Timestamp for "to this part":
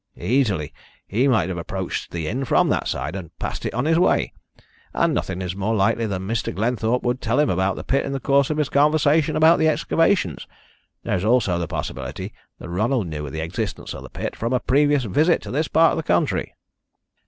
15.43-15.91